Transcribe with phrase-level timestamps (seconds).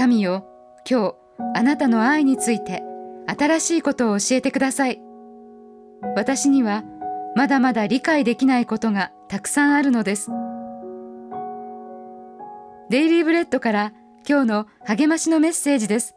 [0.00, 0.46] 神よ
[0.90, 1.14] 今日
[1.54, 2.82] あなたの愛について
[3.26, 4.98] 新しいことを教えてください。
[6.16, 6.84] 私には
[7.36, 10.30] まだまだ理解できないことがたくさんあるのです。
[12.88, 13.92] デイリーブレッドから
[14.26, 16.14] 今日の励ましのメッセージです。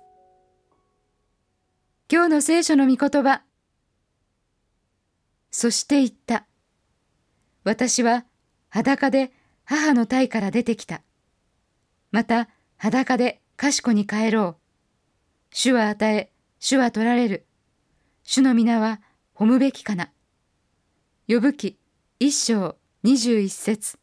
[2.09, 3.41] 今日の聖書の御言葉。
[5.52, 6.45] そして言った。
[7.65, 8.23] 私は
[8.70, 9.34] 裸で
[9.65, 11.02] 母の体から出てきた。
[12.11, 14.55] また裸で賢に帰ろう。
[15.52, 17.45] 主は与え主は取られる。
[18.23, 19.02] 主の皆は
[19.35, 20.11] 褒むべきかな。
[21.27, 21.77] 呼ぶ記
[22.20, 23.97] 一章二十一節。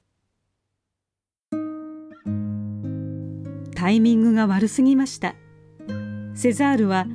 [3.75, 5.35] タイミングが悪すぎました。
[6.35, 7.07] セザールは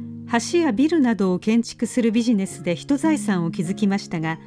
[0.51, 4.39] 橋やビルなどを建築するビジネスで人財産を築きましたが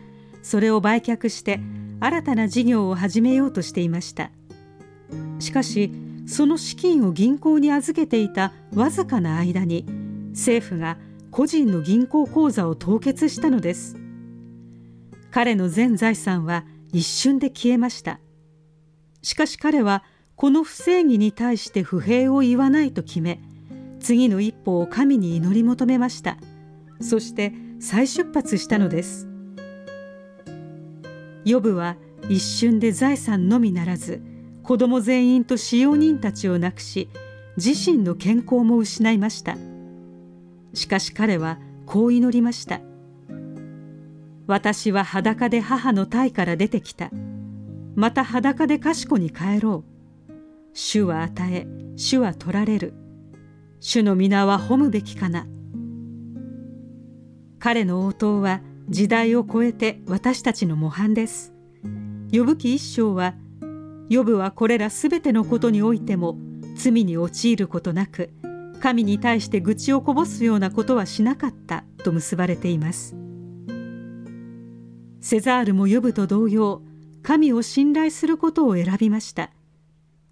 [0.43, 1.61] それを売却して
[2.01, 4.31] 新たな事業を始めようとしていました。
[5.39, 5.93] しかし
[6.29, 9.87] その資金を銀行に預けていたわずかな間に
[10.33, 10.99] 政府が
[11.31, 13.97] 個人の銀行口座を凍結したのです。
[15.31, 18.21] 彼の全財産は一瞬で消えました。
[19.23, 20.05] しかし彼は
[20.37, 23.41] この不正義に対して不平を言わないと決め
[23.99, 26.37] 次の一歩を神に祈り求めました。
[27.01, 29.27] そして再出発したのです。
[31.47, 31.97] ヨブは
[32.29, 34.21] 一瞬で財産のみならず
[34.69, 37.09] 子供全員と使用人たちを亡くし
[37.57, 39.57] 自身の健康も失いました
[40.75, 42.83] しかし彼はこう祈りました
[44.49, 47.11] 私は裸で母の体から出てきた。
[47.95, 50.33] また裸で賢に帰ろう。
[50.73, 51.67] 主は与え、
[51.97, 52.95] 主は取られる。
[53.79, 55.47] 主の皆は褒むべきかな。
[57.59, 61.53] 彼の応答は時代を超えて私たちの模範です。
[62.33, 63.35] 呼ぶ記一章は、
[64.11, 66.39] 呼ぶはこれらすべてのことにおいても
[66.77, 68.31] 罪に陥ることなく、
[68.81, 73.17] 神に対して愚痴をこぼすようなことはしなかったと結ばれています。
[75.21, 76.81] セザールも呼ぶと同様
[77.23, 79.51] 神を信頼することを選びました。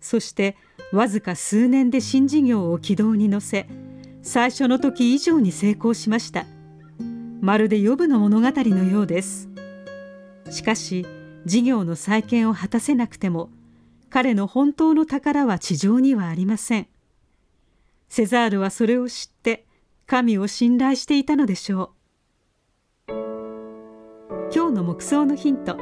[0.00, 0.56] そして
[0.92, 3.66] わずか数年で新事業を軌道に乗せ
[4.22, 6.46] 最初の時以上に成功しました。
[7.40, 9.48] まるで呼ぶの物語のようです。
[10.50, 11.04] しかし
[11.44, 13.50] 事業の再建を果たせなくても
[14.16, 16.86] 彼の本当の宝は地上にはありません。
[18.08, 19.66] セザールはそれを知って
[20.06, 21.92] 神を信頼していたのでしょ
[23.08, 23.12] う。
[24.54, 25.76] 今日の目想のヒント。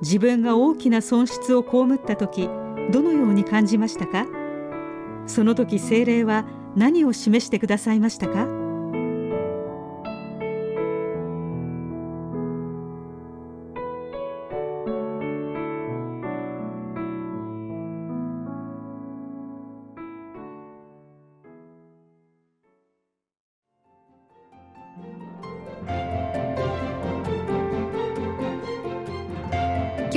[0.00, 2.48] 自分が大きな損失を被った時
[2.90, 4.26] どのように感じましたか？
[5.26, 8.61] その時精霊は何を示してくださいましたか？